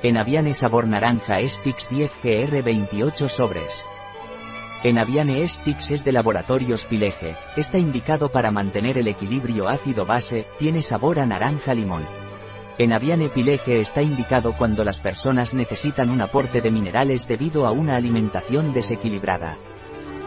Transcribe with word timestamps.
Enaviane 0.00 0.54
sabor 0.54 0.86
naranja 0.86 1.40
Estix 1.40 1.88
10 1.90 2.12
GR 2.22 2.62
28 2.62 3.28
sobres. 3.28 3.84
Enaviane 4.84 5.42
Estix 5.42 5.90
es 5.90 6.04
de 6.04 6.12
laboratorios 6.12 6.84
Pileje, 6.84 7.34
está 7.56 7.78
indicado 7.78 8.30
para 8.30 8.52
mantener 8.52 8.96
el 8.96 9.08
equilibrio 9.08 9.68
ácido-base, 9.68 10.46
tiene 10.56 10.82
sabor 10.82 11.18
a 11.18 11.26
naranja-limón. 11.26 12.06
Enaviane 12.78 13.28
Pileje 13.28 13.80
está 13.80 14.00
indicado 14.00 14.52
cuando 14.56 14.84
las 14.84 15.00
personas 15.00 15.52
necesitan 15.52 16.10
un 16.10 16.20
aporte 16.20 16.60
de 16.60 16.70
minerales 16.70 17.26
debido 17.26 17.66
a 17.66 17.72
una 17.72 17.96
alimentación 17.96 18.72
desequilibrada. 18.72 19.58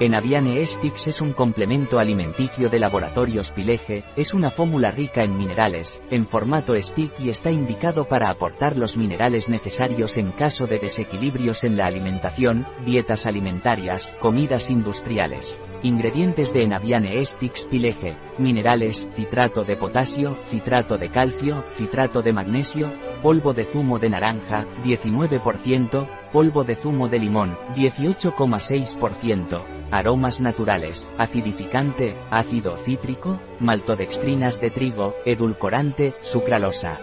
Enaviane 0.01 0.63
Estix 0.63 1.05
es 1.05 1.21
un 1.21 1.31
complemento 1.31 1.99
alimenticio 1.99 2.71
de 2.71 2.79
laboratorios 2.79 3.51
Pileje, 3.51 4.03
es 4.15 4.33
una 4.33 4.49
fórmula 4.49 4.89
rica 4.89 5.23
en 5.23 5.37
minerales, 5.37 6.01
en 6.09 6.25
formato 6.25 6.73
stick 6.81 7.11
y 7.19 7.29
está 7.29 7.51
indicado 7.51 8.05
para 8.05 8.31
aportar 8.31 8.77
los 8.77 8.97
minerales 8.97 9.47
necesarios 9.47 10.17
en 10.17 10.31
caso 10.31 10.65
de 10.65 10.79
desequilibrios 10.79 11.63
en 11.65 11.77
la 11.77 11.85
alimentación, 11.85 12.65
dietas 12.83 13.27
alimentarias, 13.27 14.11
comidas 14.19 14.71
industriales. 14.71 15.59
Ingredientes 15.83 16.51
de 16.51 16.63
Enaviane 16.63 17.19
Estix 17.19 17.65
Pileje, 17.65 18.15
minerales, 18.39 19.07
citrato 19.13 19.63
de 19.63 19.75
potasio, 19.75 20.35
citrato 20.47 20.97
de 20.97 21.09
calcio, 21.09 21.63
citrato 21.75 22.23
de 22.23 22.33
magnesio, 22.33 22.91
polvo 23.21 23.53
de 23.53 23.65
zumo 23.65 23.99
de 23.99 24.09
naranja, 24.09 24.65
19%, 24.83 26.07
polvo 26.31 26.63
de 26.63 26.73
zumo 26.73 27.07
de 27.07 27.19
limón, 27.19 27.55
18,6%, 27.75 29.80
aromas 29.91 30.39
naturales, 30.39 31.07
acidificante, 31.17 32.15
ácido 32.31 32.77
cítrico, 32.77 33.39
maltodextrinas 33.59 34.59
de 34.59 34.71
trigo, 34.71 35.15
edulcorante, 35.25 36.15
sucralosa. 36.21 36.99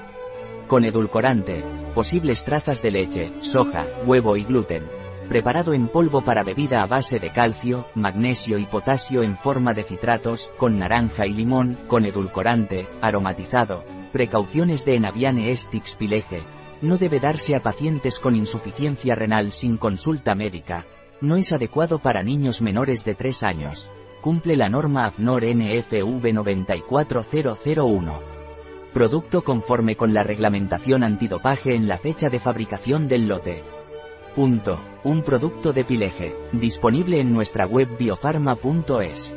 Con 0.66 0.84
edulcorante, 0.84 1.62
posibles 1.94 2.44
trazas 2.44 2.82
de 2.82 2.90
leche, 2.90 3.32
soja, 3.40 3.86
huevo 4.04 4.36
y 4.36 4.44
gluten. 4.44 4.84
Preparado 5.28 5.74
en 5.74 5.88
polvo 5.88 6.22
para 6.22 6.42
bebida 6.42 6.82
a 6.82 6.86
base 6.86 7.18
de 7.18 7.30
calcio, 7.30 7.86
magnesio 7.94 8.58
y 8.58 8.64
potasio 8.64 9.22
en 9.22 9.36
forma 9.36 9.74
de 9.74 9.82
citratos, 9.82 10.50
con 10.56 10.78
naranja 10.78 11.26
y 11.26 11.34
limón, 11.34 11.76
con 11.86 12.06
edulcorante, 12.06 12.86
aromatizado. 13.02 13.84
Precauciones 14.12 14.86
de 14.86 14.96
Enaviane 14.96 15.50
Estix 15.50 15.96
Pileje. 15.96 16.40
No 16.80 16.96
debe 16.96 17.20
darse 17.20 17.54
a 17.54 17.60
pacientes 17.60 18.18
con 18.18 18.36
insuficiencia 18.36 19.14
renal 19.14 19.52
sin 19.52 19.76
consulta 19.76 20.34
médica. 20.34 20.86
No 21.20 21.36
es 21.36 21.52
adecuado 21.52 21.98
para 21.98 22.22
niños 22.22 22.62
menores 22.62 23.04
de 23.04 23.16
3 23.16 23.42
años. 23.42 23.90
Cumple 24.20 24.56
la 24.56 24.68
norma 24.68 25.04
AFNOR 25.04 25.44
NFV 25.44 26.32
94001. 26.32 28.22
Producto 28.92 29.42
conforme 29.42 29.96
con 29.96 30.14
la 30.14 30.22
reglamentación 30.22 31.02
antidopaje 31.02 31.74
en 31.74 31.88
la 31.88 31.98
fecha 31.98 32.30
de 32.30 32.38
fabricación 32.38 33.08
del 33.08 33.26
lote. 33.26 33.64
Punto. 34.36 34.78
Un 35.02 35.24
producto 35.24 35.72
de 35.72 35.84
Pileje, 35.84 36.36
disponible 36.52 37.18
en 37.18 37.32
nuestra 37.32 37.66
web 37.66 37.88
biofarma.es. 37.98 39.34